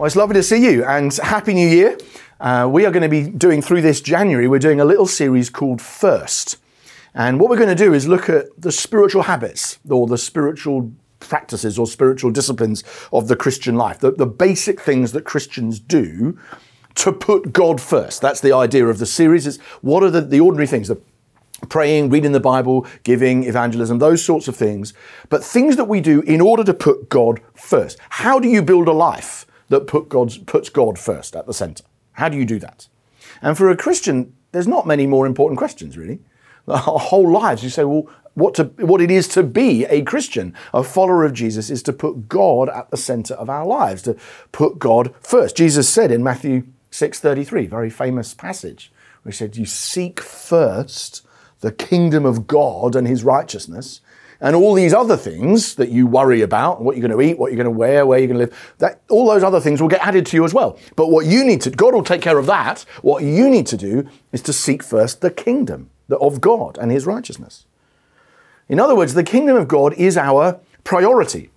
[0.00, 1.98] Well, it's lovely to see you and Happy New Year.
[2.40, 5.50] Uh, we are going to be doing through this January, we're doing a little series
[5.50, 6.56] called First.
[7.12, 10.90] And what we're going to do is look at the spiritual habits or the spiritual
[11.18, 12.82] practices or spiritual disciplines
[13.12, 16.38] of the Christian life, the, the basic things that Christians do
[16.94, 18.22] to put God first.
[18.22, 19.46] That's the idea of the series.
[19.46, 20.98] Is what are the, the ordinary things, the
[21.68, 24.94] praying, reading the Bible, giving, evangelism, those sorts of things,
[25.28, 27.98] but things that we do in order to put God first.
[28.08, 31.84] How do you build a life that put God's, puts God first at the center.
[32.12, 32.88] How do you do that?
[33.40, 36.20] And for a Christian, there's not many more important questions, really.
[36.68, 40.54] Our whole lives, you say, well, what, to, what it is to be a Christian,
[40.72, 44.16] a follower of Jesus, is to put God at the center of our lives, to
[44.52, 45.56] put God first.
[45.56, 51.26] Jesus said in Matthew 6:33, very famous passage, where he said, You seek first
[51.60, 54.00] the kingdom of God and his righteousness,
[54.40, 57.52] and all these other things that you worry about, what you're going to eat, what
[57.52, 59.88] you're going to wear, where you're going to live, that all those other things will
[59.88, 60.78] get added to you as well.
[60.96, 62.80] But what you need to, God will take care of that.
[63.02, 67.06] What you need to do is to seek first the kingdom of God and his
[67.06, 67.66] righteousness.
[68.68, 71.50] In other words, the kingdom of God is our priority.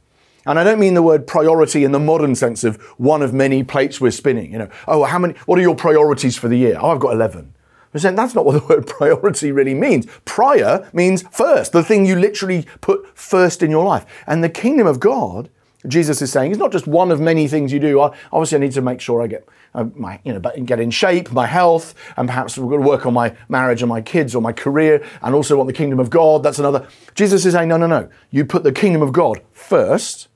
[0.45, 3.64] And I don't mean the word priority in the modern sense of one of many
[3.64, 4.52] plates we're spinning.
[4.52, 6.78] You know, oh, how many, what are your priorities for the year?
[6.78, 7.53] Oh, I've got 11
[7.94, 10.08] that's not what the word priority really means.
[10.25, 14.05] Prior means first, the thing you literally put first in your life.
[14.27, 15.49] And the kingdom of God,
[15.88, 18.02] Jesus is saying, is not just one of many things you do.
[18.02, 20.91] I, obviously, I need to make sure I get uh, my, you know, get in
[20.91, 24.36] shape, my health, and perhaps we're going to work on my marriage and my kids
[24.36, 26.44] or my career, and also want the kingdom of God.
[26.44, 26.88] That's another.
[27.16, 28.09] Jesus is saying, no, no, no.
[28.31, 30.27] You put the kingdom of God first,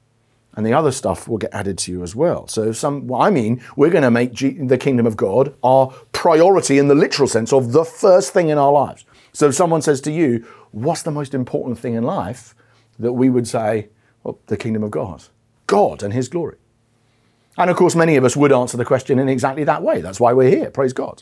[0.58, 2.47] and the other stuff will get added to you as well.
[2.47, 6.80] So, some, I mean, we're going to make G- the kingdom of God our priority
[6.80, 9.05] in the literal sense of the first thing in our lives.
[9.31, 12.53] So, if someone says to you, What's the most important thing in life?
[13.00, 13.90] that we would say,
[14.23, 15.25] Well, the kingdom of God,
[15.67, 16.57] God and His glory.
[17.56, 20.01] And of course, many of us would answer the question in exactly that way.
[20.01, 20.72] That's why we're here.
[20.72, 21.22] Praise God.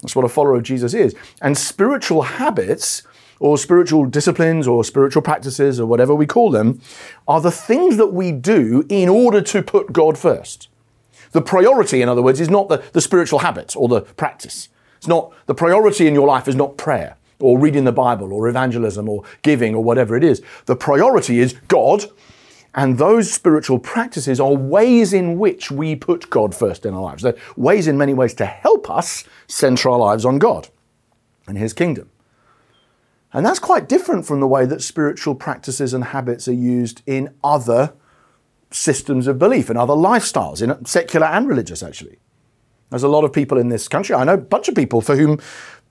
[0.00, 1.14] That's what a follower of Jesus is.
[1.42, 3.02] And spiritual habits
[3.40, 6.80] or spiritual disciplines or spiritual practices or whatever we call them
[7.26, 10.68] are the things that we do in order to put God first.
[11.32, 14.68] The priority, in other words, is not the, the spiritual habit or the practice.
[14.96, 18.48] It's not the priority in your life is not prayer or reading the Bible or
[18.48, 20.42] evangelism or giving or whatever it is.
[20.66, 22.06] The priority is God,
[22.74, 27.22] and those spiritual practices are ways in which we put God first in our lives.
[27.22, 30.68] They're ways in many ways to help us center our lives on God
[31.46, 32.10] and His kingdom.
[33.32, 37.34] And that's quite different from the way that spiritual practices and habits are used in
[37.44, 37.92] other
[38.70, 42.18] systems of belief and other lifestyles, in secular and religious, actually.
[42.90, 45.16] There's a lot of people in this country, I know a bunch of people for
[45.16, 45.40] whom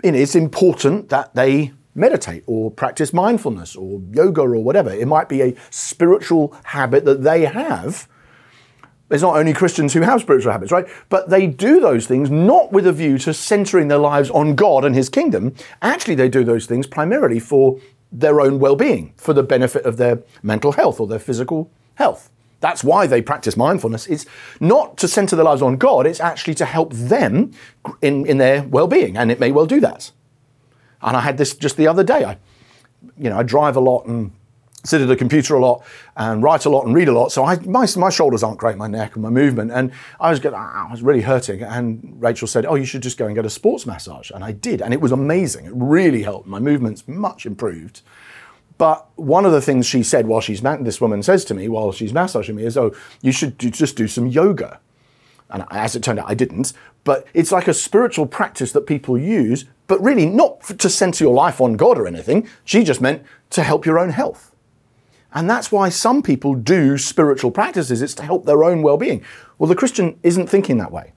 [0.04, 4.92] you know, it's important that they meditate or practice mindfulness or yoga or whatever.
[4.92, 8.08] It might be a spiritual habit that they have
[9.10, 10.88] there's not only Christians who have spiritual habits, right?
[11.10, 14.84] But they do those things not with a view to centering their lives on God
[14.84, 15.56] and His kingdom.
[15.82, 17.80] Actually, they do those things primarily for
[18.12, 22.30] their own well being, for the benefit of their mental health or their physical health.
[22.60, 24.08] That's why they practice mindfulness.
[24.08, 24.26] It's
[24.60, 27.52] not to center their lives on God, it's actually to help them
[28.02, 30.12] in, in their well being, and it may well do that.
[31.02, 32.26] And I had this just the other day.
[32.26, 32.38] I,
[33.18, 34.32] you know, I drive a lot and
[34.84, 35.84] sit at a computer a lot
[36.16, 37.32] and write a lot and read a lot.
[37.32, 39.72] So I, my, my shoulders aren't great, my neck and my movement.
[39.72, 41.62] And I was, getting, I was really hurting.
[41.62, 44.32] And Rachel said, Oh, you should just go and get a sports massage.
[44.32, 44.82] And I did.
[44.82, 45.66] And it was amazing.
[45.66, 46.48] It really helped.
[46.48, 48.02] My movement's much improved.
[48.78, 51.92] But one of the things she said while she's, this woman says to me while
[51.92, 54.80] she's massaging me is, Oh, you should do, just do some yoga.
[55.50, 56.74] And as it turned out, I didn't.
[57.04, 61.34] But it's like a spiritual practice that people use, but really not to center your
[61.34, 62.48] life on God or anything.
[62.66, 64.52] She just meant to help your own health.
[65.34, 68.02] And that's why some people do spiritual practices.
[68.02, 69.24] It's to help their own well being.
[69.58, 71.14] Well, the Christian isn't thinking that way.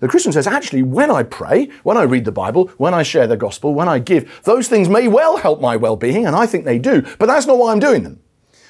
[0.00, 3.26] The Christian says, actually, when I pray, when I read the Bible, when I share
[3.26, 6.46] the gospel, when I give, those things may well help my well being, and I
[6.46, 8.20] think they do, but that's not why I'm doing them.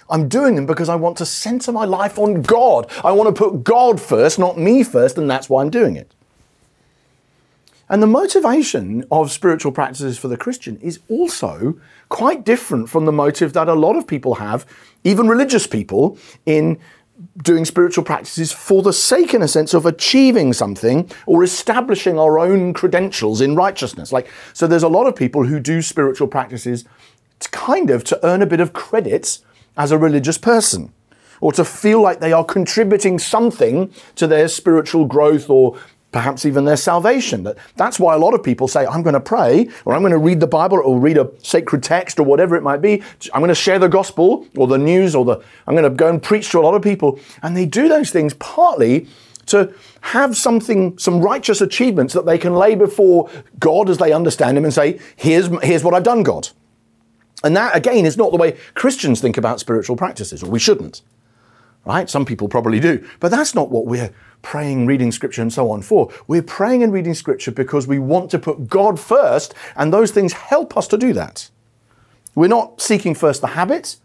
[0.09, 2.91] I'm doing them because I want to center my life on God.
[3.03, 6.15] I want to put God first, not me first, and that's why I'm doing it.
[7.89, 11.79] And the motivation of spiritual practices for the Christian is also
[12.09, 14.67] quite different from the motive that a lot of people have,
[15.05, 16.79] even religious people, in
[17.43, 22.39] doing spiritual practices for the sake, in a sense, of achieving something or establishing our
[22.39, 24.13] own credentials in righteousness.
[24.13, 26.85] Like, so there's a lot of people who do spiritual practices
[27.51, 29.39] kind of to earn a bit of credit
[29.77, 30.93] as a religious person
[31.41, 35.79] or to feel like they are contributing something to their spiritual growth or
[36.15, 37.43] perhaps even their salvation.
[37.43, 40.13] That, that's why a lot of people say, I'm going to pray, or I'm going
[40.13, 43.03] to read the Bible, or read a sacred text, or whatever it might be.
[43.33, 46.09] I'm going to share the gospel, or the news, or the, I'm going to go
[46.09, 47.19] and preach to a lot of people.
[47.43, 49.09] And they do those things partly
[49.47, 53.29] to have something, some righteous achievements that they can lay before
[53.59, 56.51] God as they understand Him and say, here's, here's what I've done, God.
[57.43, 61.03] And that, again, is not the way Christians think about spiritual practices, or we shouldn't.
[61.85, 62.09] Right?
[62.09, 63.07] Some people probably do.
[63.21, 66.11] But that's not what we're praying, reading scripture, and so on for.
[66.27, 70.33] We're praying and reading scripture because we want to put God first, and those things
[70.33, 71.51] help us to do that.
[72.35, 73.97] We're not seeking first the habit,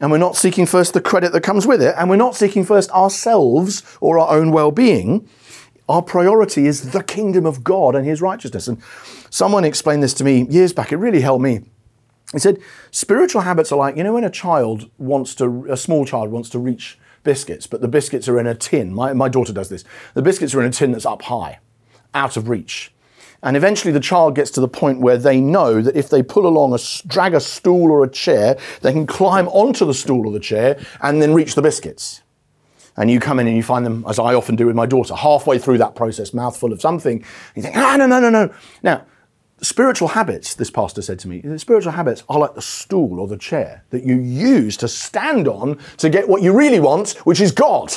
[0.00, 2.64] and we're not seeking first the credit that comes with it, and we're not seeking
[2.64, 5.28] first ourselves or our own well being.
[5.88, 8.66] Our priority is the kingdom of God and his righteousness.
[8.66, 8.82] And
[9.30, 10.90] someone explained this to me years back.
[10.90, 11.62] It really helped me.
[12.32, 12.58] He said,
[12.90, 16.50] spiritual habits are like, you know, when a child wants to, a small child wants
[16.50, 18.92] to reach biscuits, but the biscuits are in a tin.
[18.92, 19.84] My, my daughter does this.
[20.14, 21.60] The biscuits are in a tin that's up high,
[22.14, 22.92] out of reach.
[23.42, 26.46] And eventually the child gets to the point where they know that if they pull
[26.46, 30.32] along a, drag a stool or a chair, they can climb onto the stool or
[30.32, 32.22] the chair and then reach the biscuits.
[32.96, 35.14] And you come in and you find them, as I often do with my daughter,
[35.14, 37.24] halfway through that process, mouthful of something.
[37.54, 38.54] You think, ah, no, no, no, no.
[38.82, 39.04] Now,
[39.60, 43.38] spiritual habits, this pastor said to me, spiritual habits are like the stool or the
[43.38, 47.52] chair that you use to stand on to get what you really want, which is
[47.52, 47.96] God.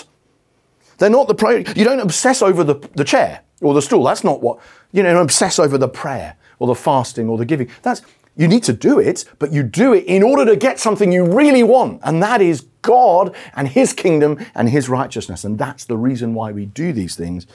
[0.98, 1.80] They're not the priority.
[1.80, 4.04] You don't obsess over the, the chair or the stool.
[4.04, 4.60] That's not what,
[4.92, 7.70] you know, obsess over the prayer or the fasting or the giving.
[7.82, 8.02] That's,
[8.36, 11.26] you need to do it, but you do it in order to get something you
[11.26, 15.44] really want, and that is God and His kingdom and His righteousness.
[15.44, 17.48] And that's the reason why we do these things.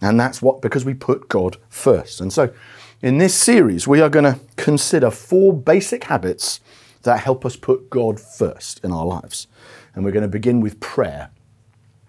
[0.00, 2.20] And that's what, because we put God first.
[2.20, 2.52] And so,
[3.02, 6.60] in this series, we are going to consider four basic habits
[7.02, 9.48] that help us put God first in our lives.
[9.94, 11.30] And we're going to begin with prayer.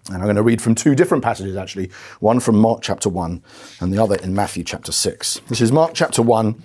[0.06, 3.42] And I'm going to read from two different passages actually, one from Mark chapter 1
[3.80, 5.40] and the other in Matthew chapter 6.
[5.48, 6.62] This is Mark chapter 1,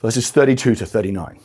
[0.00, 1.40] verses 32 to 39.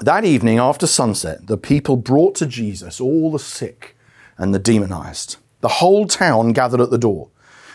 [0.00, 3.96] That evening after sunset, the people brought to Jesus all the sick
[4.36, 5.36] and the demonized.
[5.60, 7.28] The whole town gathered at the door,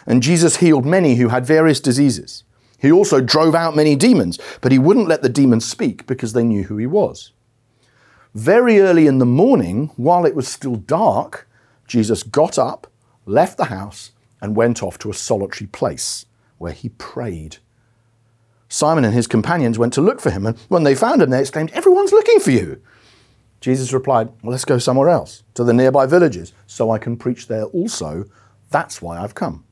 [0.05, 2.43] and Jesus healed many who had various diseases.
[2.85, 6.43] He also drove out many demons, but he wouldn't let the demons speak because they
[6.43, 7.31] knew who he was.
[8.35, 11.47] Very early in the morning, while it was still dark,
[11.87, 12.85] Jesus got up,
[13.25, 16.27] left the house, and went off to a solitary place
[16.59, 17.57] where he prayed.
[18.69, 21.39] Simon and his companions went to look for him, and when they found him, they
[21.39, 22.81] exclaimed, Everyone's looking for you.
[23.61, 27.47] Jesus replied, Well, let's go somewhere else, to the nearby villages, so I can preach
[27.47, 28.25] there also.
[28.69, 29.63] That's why I've come.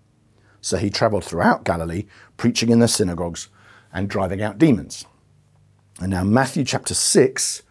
[0.64, 2.06] So he traveled throughout Galilee,
[2.38, 3.50] preaching in the synagogues
[3.92, 5.06] and driving out demons.
[6.00, 7.64] And now, Matthew chapter 6,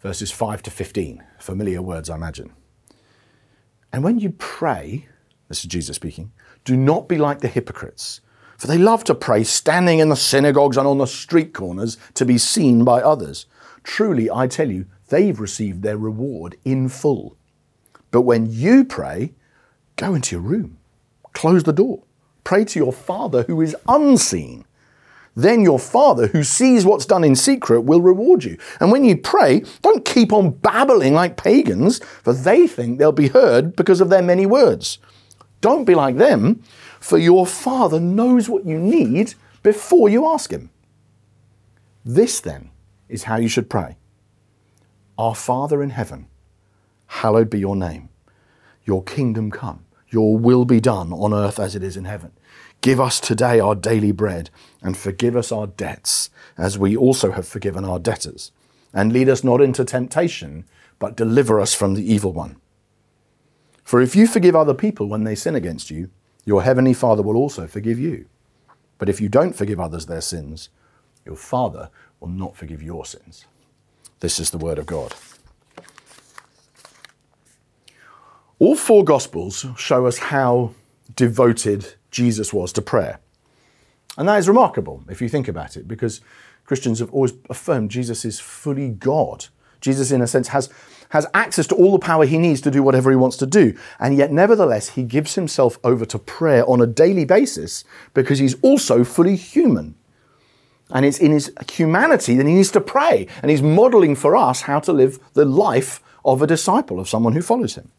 [0.00, 1.22] verses 5 to 15.
[1.38, 2.54] Familiar words, I imagine.
[3.92, 5.08] And when you pray,
[5.48, 6.32] this is Jesus speaking,
[6.64, 8.22] do not be like the hypocrites,
[8.56, 12.24] for they love to pray standing in the synagogues and on the street corners to
[12.24, 13.44] be seen by others.
[13.82, 17.36] Truly, I tell you, they've received their reward in full.
[18.10, 19.34] But when you pray,
[19.96, 20.78] go into your room,
[21.34, 22.04] close the door
[22.48, 24.64] Pray to your Father who is unseen.
[25.36, 28.56] Then your Father who sees what's done in secret will reward you.
[28.80, 33.28] And when you pray, don't keep on babbling like pagans, for they think they'll be
[33.28, 34.98] heard because of their many words.
[35.60, 36.62] Don't be like them,
[37.00, 40.70] for your Father knows what you need before you ask Him.
[42.02, 42.70] This then
[43.10, 43.98] is how you should pray
[45.18, 46.28] Our Father in heaven,
[47.08, 48.08] hallowed be your name.
[48.86, 49.84] Your kingdom come.
[50.08, 52.32] Your will be done on earth as it is in heaven.
[52.80, 54.50] Give us today our daily bread,
[54.82, 58.52] and forgive us our debts, as we also have forgiven our debtors.
[58.94, 60.64] And lead us not into temptation,
[60.98, 62.56] but deliver us from the evil one.
[63.84, 66.10] For if you forgive other people when they sin against you,
[66.44, 68.26] your heavenly Father will also forgive you.
[68.98, 70.68] But if you don't forgive others their sins,
[71.24, 73.44] your Father will not forgive your sins.
[74.20, 75.14] This is the word of God.
[78.58, 80.72] All four Gospels show us how
[81.14, 83.20] devoted Jesus was to prayer.
[84.16, 86.20] And that is remarkable if you think about it, because
[86.64, 89.46] Christians have always affirmed Jesus is fully God.
[89.80, 90.68] Jesus, in a sense, has,
[91.10, 93.76] has access to all the power he needs to do whatever he wants to do.
[94.00, 98.60] And yet, nevertheless, he gives himself over to prayer on a daily basis because he's
[98.60, 99.94] also fully human.
[100.90, 103.28] And it's in his humanity that he needs to pray.
[103.40, 107.34] And he's modeling for us how to live the life of a disciple, of someone
[107.34, 107.90] who follows him.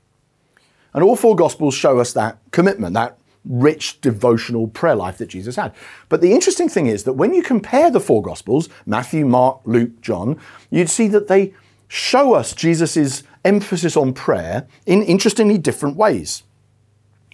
[0.93, 5.55] And all four Gospels show us that commitment, that rich devotional prayer life that Jesus
[5.55, 5.73] had.
[6.09, 10.01] But the interesting thing is that when you compare the four Gospels, Matthew, Mark, Luke,
[10.01, 11.53] John, you'd see that they
[11.87, 16.43] show us Jesus' emphasis on prayer in interestingly different ways.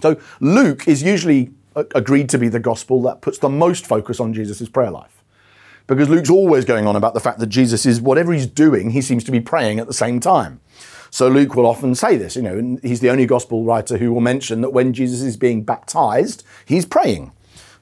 [0.02, 4.34] So Luke is usually agreed to be the gospel that puts the most focus on
[4.34, 5.24] Jesus' prayer life.
[5.88, 9.02] Because Luke's always going on about the fact that Jesus is, whatever he's doing, he
[9.02, 10.60] seems to be praying at the same time.
[11.16, 14.12] So Luke will often say this, you know, and he's the only gospel writer who
[14.12, 17.32] will mention that when Jesus is being baptized, he's praying.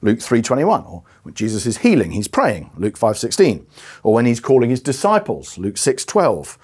[0.02, 3.66] Luke 3:21, or when Jesus is healing, he's praying, Luke 5:16,
[4.04, 6.56] or when he's calling his disciples, Luke 6:12,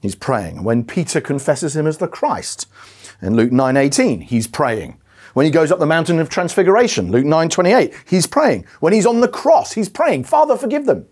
[0.00, 0.64] he's praying.
[0.64, 2.66] When Peter confesses him as the Christ,
[3.22, 4.96] in Luke 9:18, he's praying.
[5.34, 8.64] When he goes up the mountain of transfiguration, Luke 9:28, he's praying.
[8.80, 11.06] When he's on the cross, he's praying, "Father, forgive them."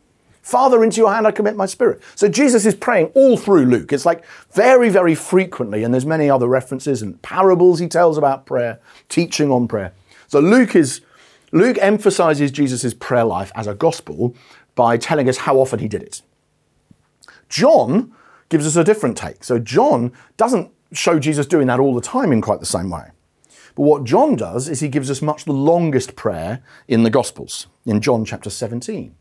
[0.44, 2.02] Father, into your hand I commit my spirit.
[2.16, 3.94] So Jesus is praying all through Luke.
[3.94, 8.44] It's like very, very frequently, and there's many other references and parables he tells about
[8.44, 9.92] prayer, teaching on prayer.
[10.28, 11.00] So Luke is
[11.50, 14.36] Luke emphasizes Jesus' prayer life as a gospel
[14.74, 16.20] by telling us how often he did it.
[17.48, 18.12] John
[18.50, 19.44] gives us a different take.
[19.44, 23.12] So John doesn't show Jesus doing that all the time in quite the same way.
[23.76, 27.66] But what John does is he gives us much the longest prayer in the Gospels,
[27.86, 29.14] in John chapter 17.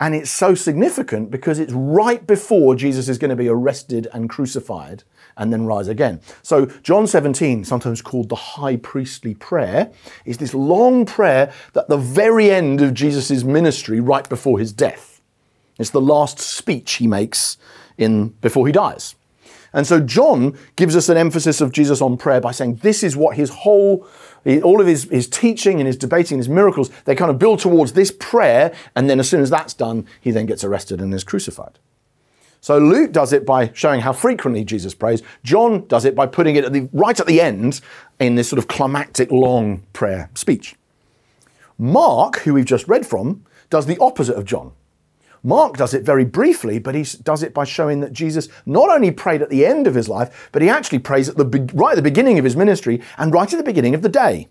[0.00, 4.30] And it's so significant because it's right before Jesus is going to be arrested and
[4.30, 5.02] crucified
[5.36, 6.20] and then rise again.
[6.42, 9.90] So, John 17, sometimes called the high priestly prayer,
[10.24, 15.20] is this long prayer at the very end of Jesus' ministry, right before his death.
[15.78, 17.56] It's the last speech he makes
[17.96, 19.14] in, before he dies.
[19.72, 23.16] And so John gives us an emphasis of Jesus on prayer by saying this is
[23.16, 24.06] what his whole,
[24.62, 27.58] all of his, his teaching and his debating and his miracles, they kind of build
[27.58, 28.74] towards this prayer.
[28.96, 31.78] And then as soon as that's done, he then gets arrested and is crucified.
[32.60, 35.22] So Luke does it by showing how frequently Jesus prays.
[35.44, 37.80] John does it by putting it at the, right at the end
[38.18, 40.74] in this sort of climactic long prayer speech.
[41.78, 44.72] Mark, who we've just read from, does the opposite of John.
[45.42, 49.10] Mark does it very briefly, but he does it by showing that Jesus not only
[49.10, 51.96] prayed at the end of his life, but he actually prays at the right at
[51.96, 54.48] the beginning of his ministry and right at the beginning of the day.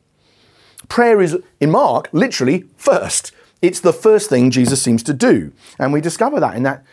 [0.87, 3.31] Prayer is, in Mark, literally first.
[3.61, 5.51] It's the first thing Jesus seems to do.
[5.79, 6.83] And we discover that in that.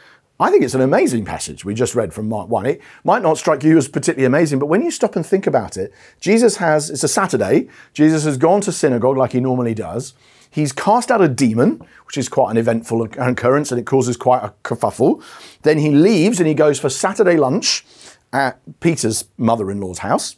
[0.40, 2.66] I think it's an amazing passage we just read from Mark 1.
[2.66, 5.76] It might not strike you as particularly amazing, but when you stop and think about
[5.76, 10.14] it, Jesus has, it's a Saturday, Jesus has gone to synagogue like he normally does.
[10.54, 14.44] He's cast out a demon, which is quite an eventful occurrence and it causes quite
[14.44, 15.20] a kerfuffle.
[15.62, 17.84] Then he leaves and he goes for Saturday lunch
[18.32, 20.37] at Peter's mother in law's house.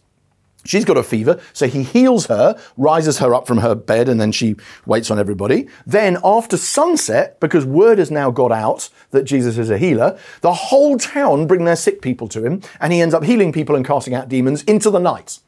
[0.65, 4.19] She's got a fever, so he heals her, rises her up from her bed, and
[4.19, 4.57] then she
[4.87, 5.69] waits on everybody.
[5.87, 10.53] Then, after sunset, because word has now got out that Jesus is a healer, the
[10.53, 13.87] whole town bring their sick people to him, and he ends up healing people and
[13.87, 15.39] casting out demons into the night.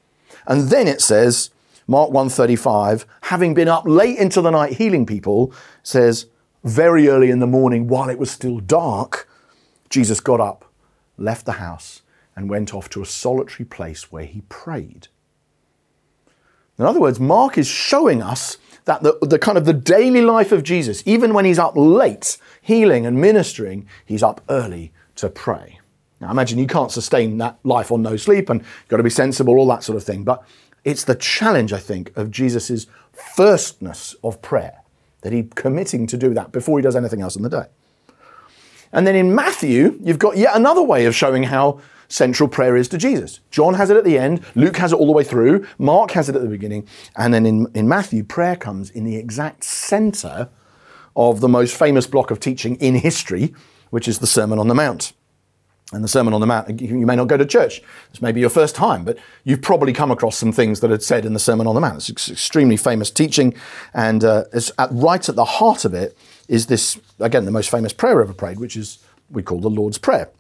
[0.47, 1.51] And then it says,
[1.91, 5.53] Mark 135, having been up late into the night healing people,
[5.83, 6.27] says,
[6.63, 9.27] very early in the morning, while it was still dark,
[9.89, 10.71] Jesus got up,
[11.17, 12.03] left the house,
[12.37, 15.09] and went off to a solitary place where he prayed.
[16.79, 20.53] In other words, Mark is showing us that the, the kind of the daily life
[20.53, 25.81] of Jesus, even when he's up late healing and ministering, he's up early to pray.
[26.21, 29.11] Now imagine you can't sustain that life on no sleep and you've got to be
[29.11, 30.25] sensible, all that sort of thing.
[30.25, 30.45] But
[30.85, 34.83] it's the challenge, I think, of Jesus' firstness of prayer,
[35.23, 37.65] that he's committing to do that before he does anything else in the day.
[38.93, 42.89] And then in Matthew, you've got yet another way of showing how central prayer is
[42.89, 43.41] to Jesus.
[43.51, 46.29] John has it at the end, Luke has it all the way through, Mark has
[46.29, 50.49] it at the beginning, and then in, in Matthew, prayer comes in the exact center
[51.15, 53.55] of the most famous block of teaching in history,
[53.91, 55.13] which is the Sermon on the Mount
[55.93, 56.81] and the Sermon on the Mount.
[56.81, 57.83] You may not go to church.
[58.11, 61.01] This may be your first time, but you've probably come across some things that are
[61.01, 62.09] said in the Sermon on the Mount.
[62.09, 63.55] It's extremely famous teaching,
[63.95, 66.17] and uh, at, right at the heart of it
[66.49, 68.99] is this, again, the most famous prayer ever prayed, which is
[69.31, 70.31] we call the Lord's Prayer.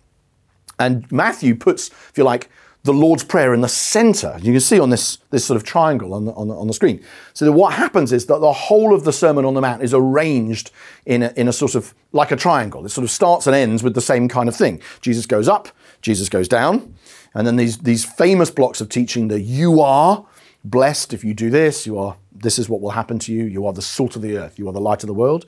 [0.78, 2.48] And Matthew puts, if you like,
[2.84, 4.36] the Lord's Prayer in the center.
[4.40, 6.72] You can see on this, this sort of triangle on the, on the, on the
[6.72, 7.04] screen.
[7.34, 10.70] So what happens is that the whole of the Sermon on the Mount is arranged
[11.04, 12.86] in a, in a sort of like a triangle.
[12.86, 14.80] It sort of starts and ends with the same kind of thing.
[15.00, 15.68] Jesus goes up,
[16.02, 16.94] Jesus goes down,
[17.34, 20.24] and then these, these famous blocks of teaching that you are
[20.64, 23.66] blessed if you do this, you are, this is what will happen to you, you
[23.66, 25.46] are the salt of the earth, you are the light of the world.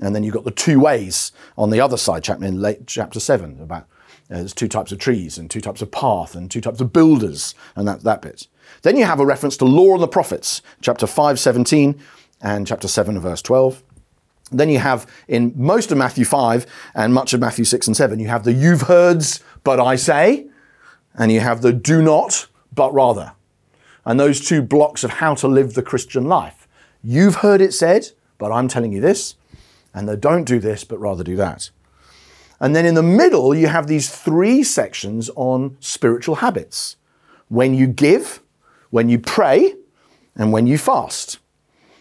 [0.00, 3.20] And then you've got the two ways on the other side, chapter in late chapter
[3.20, 3.86] seven, about
[4.32, 6.92] uh, there's two types of trees and two types of path and two types of
[6.92, 8.46] builders and that, that bit.
[8.80, 12.00] Then you have a reference to law and the prophets, chapter 5, 17
[12.40, 13.82] and chapter 7, verse 12.
[14.50, 18.18] Then you have in most of Matthew 5 and much of Matthew 6 and 7,
[18.18, 20.46] you have the you've heards, but I say,
[21.14, 23.32] and you have the do not, but rather.
[24.06, 26.66] And those two blocks of how to live the Christian life.
[27.02, 29.36] You've heard it said, but I'm telling you this,
[29.94, 31.70] and the don't do this, but rather do that.
[32.62, 36.96] And then in the middle, you have these three sections on spiritual habits
[37.48, 38.40] when you give,
[38.90, 39.74] when you pray,
[40.36, 41.40] and when you fast.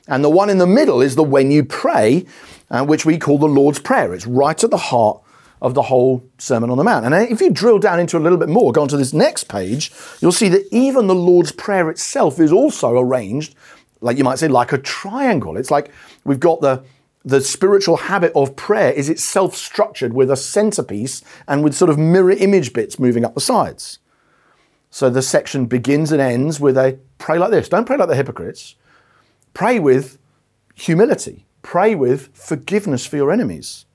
[0.07, 2.27] And the one in the middle is the when you pray,
[2.69, 4.13] uh, which we call the Lord's Prayer.
[4.13, 5.19] It's right at the heart
[5.63, 7.05] of the whole Sermon on the Mount.
[7.05, 9.45] And if you drill down into a little bit more, go on to this next
[9.45, 13.55] page, you'll see that even the Lord's Prayer itself is also arranged,
[13.99, 15.57] like you might say, like a triangle.
[15.57, 15.91] It's like
[16.23, 16.83] we've got the
[17.23, 21.97] the spiritual habit of prayer is itself structured with a centerpiece and with sort of
[21.97, 23.99] mirror image bits moving up the sides.
[24.89, 27.69] So the section begins and ends with a pray like this.
[27.69, 28.75] Don't pray like the hypocrites.
[29.53, 30.17] Pray with
[30.75, 31.45] humility.
[31.61, 33.85] Pray with forgiveness for your enemies.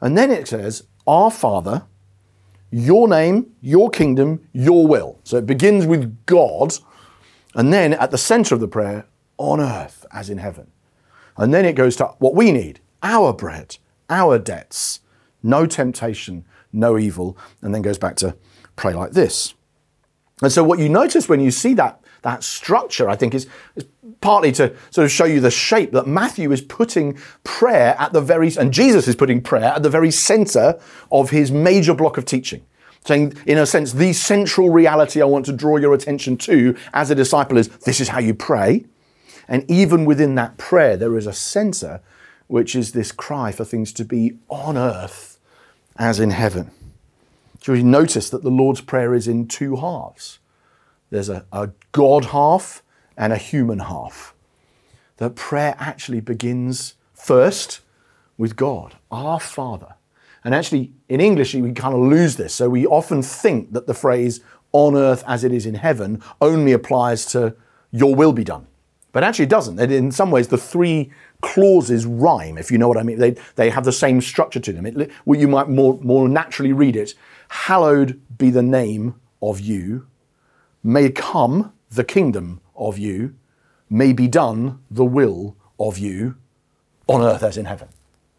[0.00, 1.86] And then it says, Our Father,
[2.70, 5.18] your name, your kingdom, your will.
[5.24, 6.74] So it begins with God,
[7.54, 9.06] and then at the center of the prayer,
[9.38, 10.70] on earth as in heaven.
[11.40, 13.78] And then it goes to what we need our bread,
[14.10, 15.00] our debts,
[15.42, 18.36] no temptation, no evil, and then goes back to
[18.76, 19.54] pray like this.
[20.42, 23.86] And so what you notice when you see that, that structure, I think, is, is
[24.20, 28.20] partly to sort of show you the shape that Matthew is putting prayer at the
[28.20, 30.78] very, and Jesus is putting prayer at the very center
[31.10, 32.62] of his major block of teaching.
[33.06, 37.10] Saying, in a sense, the central reality I want to draw your attention to as
[37.10, 38.84] a disciple is this is how you pray.
[39.50, 42.00] And even within that prayer, there is a center,
[42.46, 45.38] which is this cry for things to be on earth
[45.98, 46.70] as in heaven.
[47.60, 50.38] So you notice that the Lord's Prayer is in two halves.
[51.10, 52.82] There's a, a God half
[53.16, 54.34] and a human half.
[55.16, 57.80] That prayer actually begins first
[58.38, 59.96] with God, our Father.
[60.44, 62.54] And actually, in English, we kind of lose this.
[62.54, 64.40] So we often think that the phrase
[64.72, 67.56] on earth as it is in heaven only applies to
[67.90, 68.68] your will be done.
[69.12, 69.78] But actually, it doesn't.
[69.80, 73.18] In some ways, the three clauses rhyme, if you know what I mean.
[73.18, 74.86] They, they have the same structure to them.
[74.86, 77.14] It, well, you might more, more naturally read it
[77.50, 80.06] Hallowed be the name of you,
[80.84, 83.34] may come the kingdom of you,
[83.88, 86.36] may be done the will of you
[87.08, 87.88] on earth as in heaven.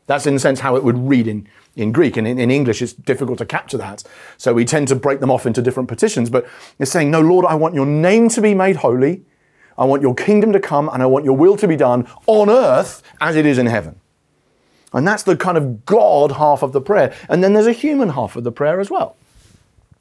[0.08, 2.16] That's in a sense how it would read in, in Greek.
[2.16, 4.04] And in, in, English, it's difficult to capture that.
[4.38, 6.30] So we tend to break them off into different petitions.
[6.30, 6.48] But
[6.80, 9.24] it's saying, No, Lord, I want your name to be made holy.
[9.82, 12.52] I want your kingdom to come and I want your will to be done on
[12.52, 14.00] earth as it is in heaven.
[14.94, 17.16] And that's the kind of God half of the prayer.
[17.28, 19.16] And then there's a human half of the prayer as well.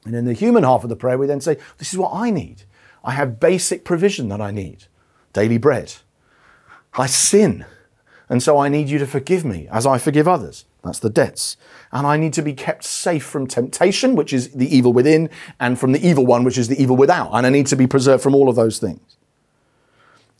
[0.05, 2.29] And in the human half of the prayer, we then say, This is what I
[2.29, 2.61] need.
[3.03, 4.85] I have basic provision that I need
[5.33, 5.95] daily bread.
[6.93, 7.65] I sin.
[8.29, 10.65] And so I need you to forgive me as I forgive others.
[10.83, 11.57] That's the debts.
[11.91, 15.79] And I need to be kept safe from temptation, which is the evil within, and
[15.79, 17.31] from the evil one, which is the evil without.
[17.31, 19.17] And I need to be preserved from all of those things.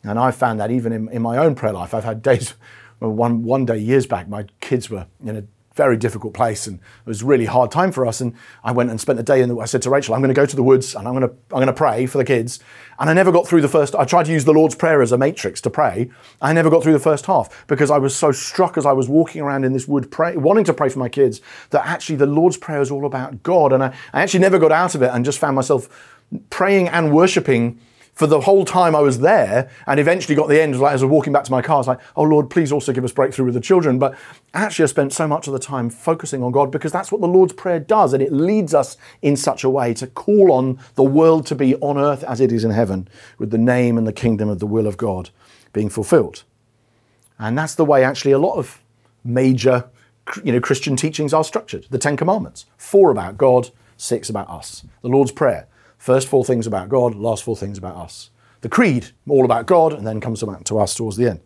[0.04, 2.54] And I found that even in, in my own prayer life, I've had days,
[3.00, 6.78] well, one, one day years back, my kids were in a very difficult place and
[6.78, 8.20] it was really hard time for us.
[8.20, 10.34] And I went and spent a day and I said to Rachel, I'm going to
[10.34, 12.60] go to the woods and I'm going to, I'm going to pray for the kids.
[12.98, 15.12] And I never got through the first, I tried to use the Lord's Prayer as
[15.12, 16.10] a matrix to pray.
[16.40, 19.08] I never got through the first half because I was so struck as I was
[19.08, 22.26] walking around in this wood pray, wanting to pray for my kids that actually the
[22.26, 23.72] Lord's Prayer is all about God.
[23.72, 25.88] And I, I actually never got out of it and just found myself
[26.50, 27.80] praying and worshiping
[28.22, 31.06] for the whole time I was there, and eventually got the end, like as I
[31.06, 33.10] was walking back to my car, I was like, oh Lord, please also give us
[33.10, 33.98] breakthrough with the children.
[33.98, 34.16] But
[34.54, 37.26] actually, I spent so much of the time focusing on God because that's what the
[37.26, 41.02] Lord's Prayer does, and it leads us in such a way to call on the
[41.02, 43.08] world to be on earth as it is in heaven,
[43.38, 45.30] with the name and the kingdom of the will of God
[45.72, 46.44] being fulfilled.
[47.40, 48.84] And that's the way actually a lot of
[49.24, 49.90] major
[50.44, 51.88] you know, Christian teachings are structured.
[51.90, 54.84] The Ten Commandments, four about God, six about us.
[55.00, 55.66] The Lord's Prayer,
[56.02, 58.30] First four things about God, last four things about us.
[58.62, 61.40] The creed, all about God, and then comes back to us towards the end.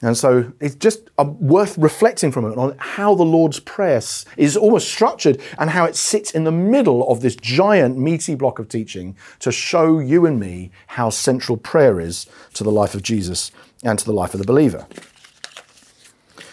[0.00, 4.00] And so it's just uh, worth reflecting from it on how the Lord's Prayer
[4.36, 8.60] is almost structured and how it sits in the middle of this giant, meaty block
[8.60, 13.02] of teaching to show you and me how central prayer is to the life of
[13.02, 13.50] Jesus
[13.82, 14.86] and to the life of the believer.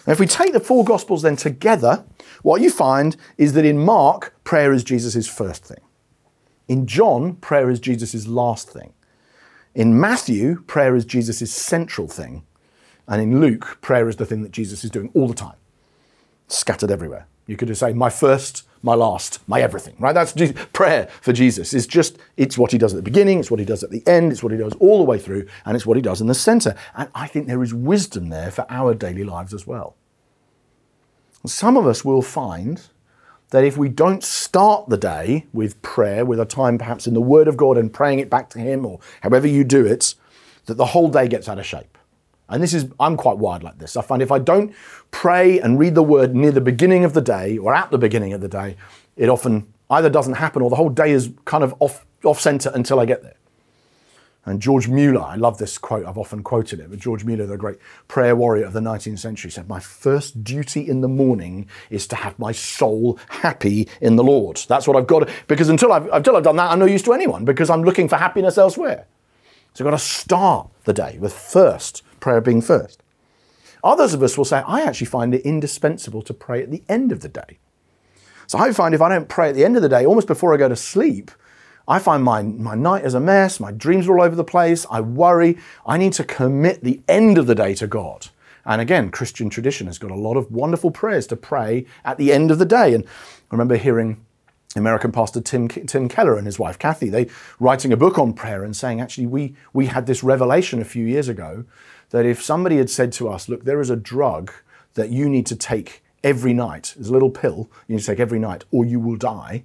[0.08, 2.04] And if we take the four Gospels then together,
[2.41, 5.82] what you find is that in Mark, prayer is Jesus' first thing.
[6.69, 8.93] In John, prayer is Jesus' last thing.
[9.73, 12.43] In Matthew, prayer is Jesus' central thing.
[13.08, 15.55] And in Luke, prayer is the thing that Jesus is doing all the time,
[16.47, 17.25] scattered everywhere.
[17.47, 20.13] You could just say, my first, my last, my everything, right?
[20.13, 20.55] That's Jesus.
[20.71, 21.73] prayer for Jesus.
[21.73, 24.08] It's just, it's what he does at the beginning, it's what he does at the
[24.08, 26.27] end, it's what he does all the way through, and it's what he does in
[26.27, 26.75] the center.
[26.95, 29.95] And I think there is wisdom there for our daily lives as well.
[31.47, 32.79] Some of us will find
[33.52, 37.22] that if we don't start the day with prayer, with a time perhaps in the
[37.22, 40.16] Word of God and praying it back to Him or however you do it,
[40.66, 41.98] that the whole day gets out of shape.
[42.48, 43.96] And this is, I'm quite wired like this.
[43.96, 44.74] I find if I don't
[45.12, 48.34] pray and read the Word near the beginning of the day or at the beginning
[48.34, 48.76] of the day,
[49.16, 52.72] it often either doesn't happen or the whole day is kind of off, off center
[52.74, 53.36] until I get there.
[54.50, 57.58] And George Mueller, I love this quote, I've often quoted it, but George Mueller, the
[57.58, 62.08] great prayer warrior of the 19th century, said, My first duty in the morning is
[62.08, 64.58] to have my soul happy in the Lord.
[64.68, 67.14] That's what I've got, because until I've, until I've done that, I'm no use to
[67.14, 69.06] anyone because I'm looking for happiness elsewhere.
[69.74, 73.04] So I've got to start the day with first, prayer being first.
[73.84, 77.12] Others of us will say, I actually find it indispensable to pray at the end
[77.12, 77.60] of the day.
[78.48, 80.54] So I find if I don't pray at the end of the day, almost before
[80.54, 81.30] I go to sleep,
[81.89, 84.86] I find my, my night is a mess, my dreams are all over the place,
[84.91, 85.58] I worry.
[85.88, 88.28] I need to commit the end of the day to God.
[88.63, 92.32] And again, Christian tradition has got a lot of wonderful prayers to pray at the
[92.32, 92.93] end of the day.
[92.93, 94.23] And I remember hearing
[94.75, 97.28] American pastor Tim, Tim Keller and his wife Kathy, they
[97.60, 101.08] writing a book on prayer and saying, actually, we, we had this revelation a few
[101.08, 101.65] years ago
[102.12, 104.52] that if somebody had said to us, look, there is a drug
[104.93, 108.19] that you need to take every night, there's a little pill you need to take
[108.19, 109.63] every night, or you will die,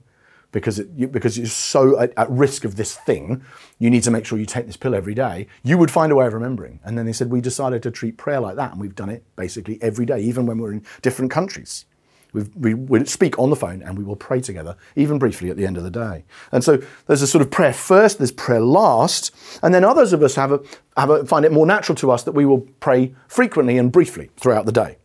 [0.54, 3.42] because it, you, because you're so at, at, risk of this thing,
[3.80, 5.48] you need to make sure you take this pill every day.
[5.64, 6.78] You would find a way of remembering.
[6.84, 9.24] And then they said we decided to treat prayer like that, and we've done it
[9.34, 11.86] basically every day, even when we're in different countries.
[12.32, 15.56] We've, we we speak on the phone and we will pray together, even briefly at
[15.56, 16.24] the end of the day.
[16.52, 20.22] And so there's a sort of prayer first, there's prayer last, and then others of
[20.22, 20.60] us have a,
[20.96, 24.30] have a, find it more natural to us that we will pray frequently and briefly
[24.36, 24.98] throughout the day.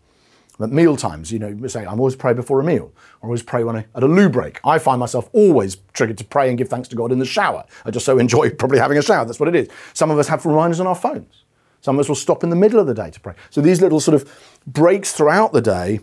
[0.61, 2.91] At meal times, you know, say, I'm always pray before a meal,
[3.21, 4.59] or always pray when I, at a loo break.
[4.65, 7.63] I find myself always triggered to pray and give thanks to God in the shower.
[7.85, 9.23] I just so enjoy probably having a shower.
[9.23, 9.69] That's what it is.
[9.93, 11.43] Some of us have reminders on our phones.
[11.81, 13.35] Some of us will stop in the middle of the day to pray.
[13.49, 14.29] So these little sort of
[14.67, 16.01] breaks throughout the day.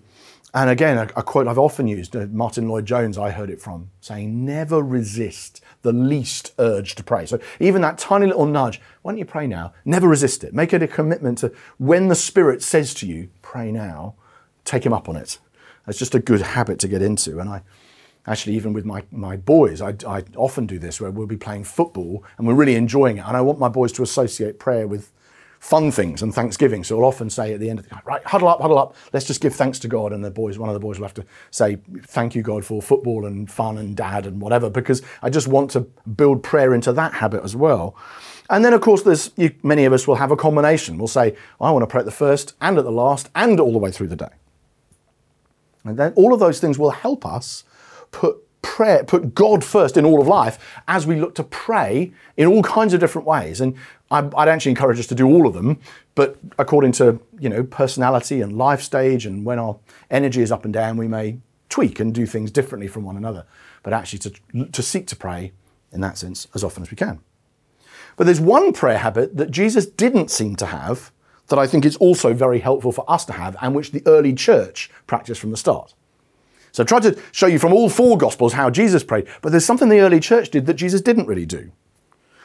[0.55, 3.91] And again, a, a quote I've often used, uh, Martyn Lloyd-Jones, I heard it from,
[4.01, 7.27] saying, never resist the least urge to pray.
[7.27, 9.75] So even that tiny little nudge, why don't you pray now?
[9.85, 10.55] Never resist it.
[10.55, 14.15] Make it a commitment to when the Spirit says to you, pray now,
[14.67, 15.39] take him up on it.
[15.89, 17.39] It's just a good habit to get into.
[17.39, 17.63] And I
[18.27, 21.65] actually, even with my, my boys, I, I often do this where we'll be playing
[21.65, 23.25] football and we're really enjoying it.
[23.27, 25.13] And I want my boys to associate prayer with
[25.61, 26.85] fun things and thanksgiving.
[26.85, 29.27] So I'll often say at the end of the right, huddle up, huddle up, let's
[29.27, 30.13] just give thanks to God.
[30.13, 32.83] And the boys, one of the boys will have to say, thank you, God, for
[32.83, 36.93] football and fun and dad and whatever, because I just want to build prayer into
[36.93, 37.97] that habit as well.
[38.51, 40.99] And then, of course, there's you, many of us will have a combination.
[40.99, 43.73] We'll say, I want to pray at the first and at the last and all
[43.73, 44.29] the way through the day.
[45.89, 47.65] And then all of those things will help us
[48.11, 52.47] put prayer, put God first in all of life as we look to pray in
[52.47, 53.61] all kinds of different ways.
[53.61, 53.77] And
[54.11, 55.81] I'd actually encourage us to do all of them,
[56.15, 59.79] but according to you know personality and life stage and when our
[60.11, 63.45] energy is up and down, we may tweak and do things differently from one another.
[63.83, 65.53] But actually, to, to seek to pray
[65.93, 67.21] in that sense as often as we can.
[68.17, 71.13] But there's one prayer habit that Jesus didn't seem to have
[71.49, 74.33] that I think is also very helpful for us to have and which the early
[74.33, 75.95] church practiced from the start.
[76.73, 79.65] So I tried to show you from all four Gospels how Jesus prayed, but there's
[79.65, 81.73] something the early church did that Jesus didn't really do.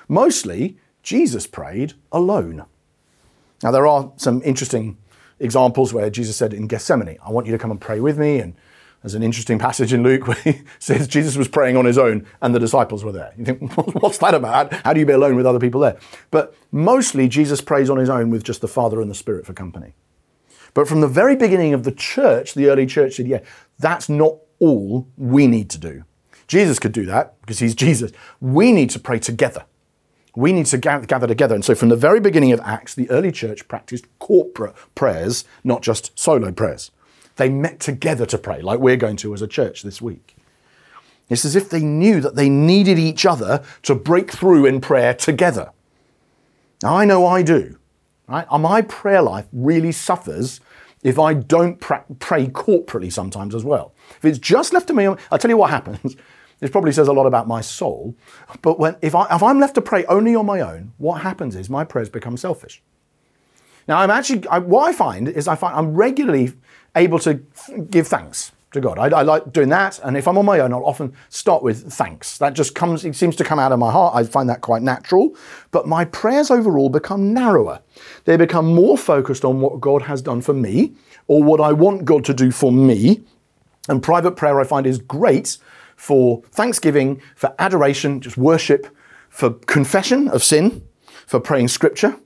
[0.07, 2.65] Mostly, Jesus prayed alone.
[3.63, 4.97] Now, there are some interesting
[5.39, 8.39] examples where Jesus said in Gethsemane, I want you to come and pray with me,
[8.39, 8.55] and
[9.01, 12.25] there's an interesting passage in Luke where he says Jesus was praying on his own
[12.41, 13.33] and the disciples were there.
[13.37, 14.73] You think, what's that about?
[14.73, 15.97] How do you be alone with other people there?
[16.29, 19.53] But mostly Jesus prays on his own with just the Father and the Spirit for
[19.53, 19.93] company.
[20.73, 23.41] But from the very beginning of the church, the early church said, yeah,
[23.79, 26.03] that's not all we need to do.
[26.47, 28.11] Jesus could do that because he's Jesus.
[28.39, 29.65] We need to pray together.
[30.35, 31.55] We need to gather together.
[31.55, 35.81] And so from the very beginning of Acts, the early church practiced corporate prayers, not
[35.81, 36.91] just solo prayers.
[37.41, 40.35] They met together to pray, like we're going to as a church this week.
[41.27, 45.15] It's as if they knew that they needed each other to break through in prayer
[45.15, 45.71] together.
[46.83, 47.79] Now, I know I do.
[48.27, 48.45] Right?
[48.51, 50.61] My prayer life really suffers
[51.01, 53.95] if I don't pray corporately sometimes as well.
[54.17, 56.15] If it's just left to me, I'll tell you what happens.
[56.59, 58.15] This probably says a lot about my soul.
[58.61, 61.55] But when, if, I, if I'm left to pray only on my own, what happens
[61.55, 62.83] is my prayers become selfish.
[63.87, 66.53] Now, I'm actually, I, what I find is I find I'm regularly
[66.95, 67.35] able to
[67.89, 68.97] give thanks to God.
[68.97, 71.91] I, I, like doing that, and if I'm on my own, I'll often start with
[71.91, 72.37] thanks.
[72.37, 74.15] That just comes, it seems to come out of my heart.
[74.15, 75.35] I find that quite natural.
[75.71, 77.81] But my prayers overall become narrower.
[78.25, 80.93] They become more focused on what God has done for me
[81.27, 83.21] or what I want God to do for me.
[83.89, 85.57] And private prayer, I find, is great
[85.95, 88.87] for thanksgiving, for adoration, just worship,
[89.29, 90.83] for confession of sin,
[91.27, 92.17] for praying scripture,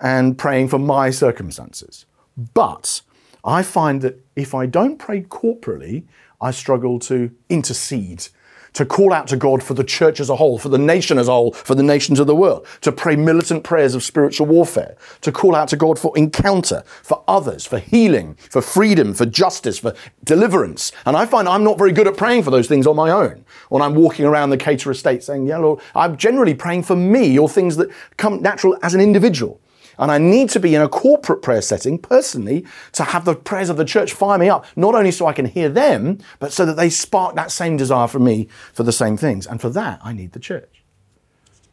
[0.00, 2.06] and praying for my circumstances.
[2.54, 3.00] But
[3.46, 6.04] I find that if I don't pray corporately,
[6.40, 8.26] I struggle to intercede,
[8.72, 11.28] to call out to God for the church as a whole, for the nation as
[11.28, 14.96] a whole, for the nations of the world, to pray militant prayers of spiritual warfare,
[15.20, 19.78] to call out to God for encounter, for others, for healing, for freedom, for justice,
[19.78, 20.90] for deliverance.
[21.06, 23.44] And I find I'm not very good at praying for those things on my own.
[23.68, 27.38] When I'm walking around the Cater estate saying, Yeah, Lord, I'm generally praying for me
[27.38, 29.60] or things that come natural as an individual.
[29.98, 33.70] And I need to be in a corporate prayer setting personally to have the prayers
[33.70, 36.66] of the church fire me up, not only so I can hear them, but so
[36.66, 39.46] that they spark that same desire for me for the same things.
[39.46, 40.82] And for that, I need the church.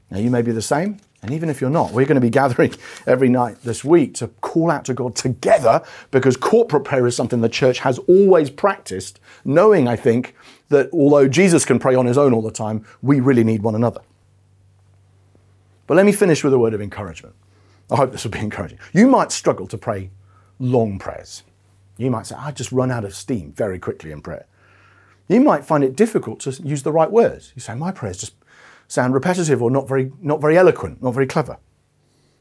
[0.09, 0.99] Now, you may be the same.
[1.23, 2.73] And even if you're not, we're going to be gathering
[3.07, 5.81] every night this week to call out to God together
[6.11, 10.35] because corporate prayer is something the church has always practiced, knowing, I think,
[10.69, 13.75] that although Jesus can pray on his own all the time, we really need one
[13.75, 14.01] another.
[15.87, 17.35] But let me finish with a word of encouragement.
[17.93, 18.79] I hope this will be encouraging.
[18.91, 20.09] You might struggle to pray
[20.57, 21.43] long prayers.
[21.97, 24.47] You might say, I just run out of steam very quickly in prayer.
[25.27, 27.53] You might find it difficult to use the right words.
[27.55, 28.33] You say, My prayers just
[28.87, 31.57] sound repetitive or not very, not very eloquent, not very clever.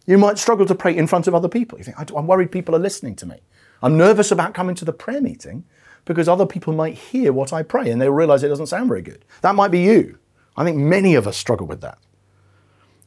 [0.06, 1.78] You might struggle to pray in front of other people.
[1.78, 3.36] You think, I'm worried people are listening to me.
[3.82, 5.64] I'm nervous about coming to the prayer meeting
[6.06, 9.02] because other people might hear what I pray and they'll realize it doesn't sound very
[9.02, 9.24] good.
[9.42, 10.18] That might be you.
[10.56, 11.98] I think many of us struggle with that.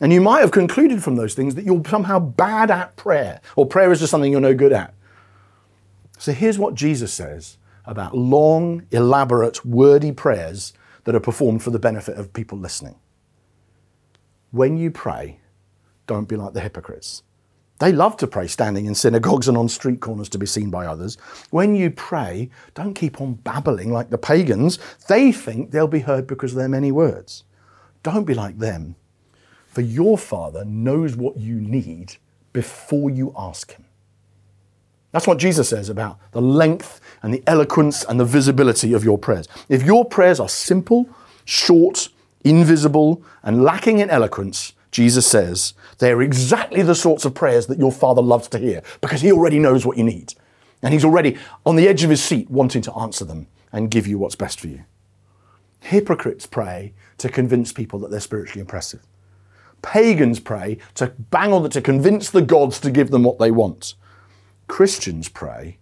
[0.02, 3.66] And you might have concluded from those things that you're somehow bad at prayer, or
[3.66, 4.94] prayer is just something you're no good at.
[6.18, 11.80] So here's what Jesus says about long, elaborate, wordy prayers that are performed for the
[11.80, 12.96] benefit of people listening.
[14.52, 15.40] When you pray,
[16.08, 17.24] don't be like the hypocrites.
[17.80, 20.86] They love to pray standing in synagogues and on street corners to be seen by
[20.86, 21.18] others.
[21.52, 24.80] When you pray, don't keep on babbling like the pagans.
[25.08, 27.44] They think they'll be heard because of their many words.
[28.02, 28.96] Don't be like them
[29.76, 32.16] for your Father knows what you need
[32.54, 33.84] before you ask Him.
[35.12, 39.18] That's what Jesus says about the length and the eloquence and the visibility of your
[39.18, 39.50] prayers.
[39.68, 41.10] If your prayers are simple,
[41.44, 42.08] short,
[42.46, 47.92] invisible, and lacking in eloquence, Jesus says they're exactly the sorts of prayers that your
[47.92, 50.36] Father loves to hear because He already knows what you need.
[50.84, 54.08] And He's already on the edge of His seat wanting to answer them and give
[54.08, 54.86] you what's best for you.
[55.82, 59.02] Hypocrites pray to convince people that they're spiritually impressive.
[59.86, 63.52] Pagans pray to bang on the, to convince the gods to give them what they
[63.52, 63.94] want.
[64.68, 65.78] Christians pray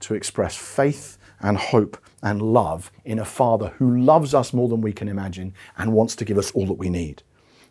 [0.00, 4.82] to express faith and hope and love in a Father who loves us more than
[4.82, 7.22] we can imagine and wants to give us all that we need.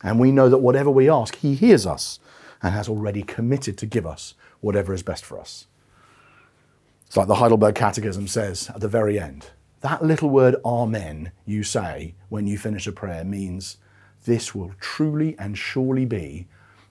[0.01, 2.19] And we know that whatever we ask, He hears us
[2.63, 5.67] and has already committed to give us whatever is best for us.
[7.05, 11.61] It's like the Heidelberg Catechism says at the very end that little word Amen you
[11.61, 13.77] say when you finish a prayer means
[14.25, 16.47] this will truly and surely be,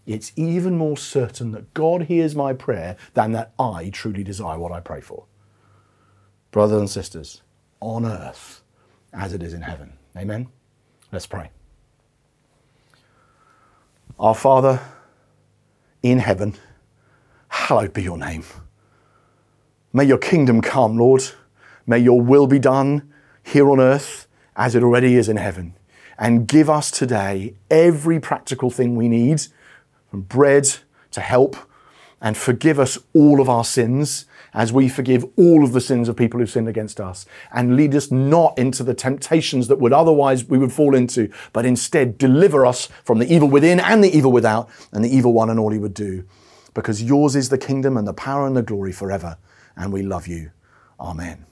[0.07, 4.73] it's even more certain that God hears my prayer than that I truly desire what
[4.73, 5.25] I pray for.
[6.51, 7.43] Brothers and sisters,
[7.81, 8.63] on earth
[9.13, 9.95] as it is in heaven.
[10.17, 10.49] Amen?
[11.11, 11.51] Let's pray.
[14.19, 14.81] Our Father
[16.03, 16.55] in heaven,
[17.49, 18.45] hallowed be your name.
[19.93, 21.23] May your kingdom come, Lord.
[21.87, 25.75] May your will be done here on earth as it already is in heaven
[26.19, 29.43] and give us today every practical thing we need
[30.11, 30.69] from bread
[31.11, 31.57] to help
[32.21, 36.17] and forgive us all of our sins as we forgive all of the sins of
[36.17, 40.45] people who've sinned against us and lead us not into the temptations that would otherwise
[40.45, 44.33] we would fall into, but instead deliver us from the evil within and the evil
[44.33, 46.25] without and the evil one and all he would do.
[46.73, 49.37] Because yours is the kingdom and the power and the glory forever.
[49.77, 50.51] And we love you.
[50.99, 51.45] Amen.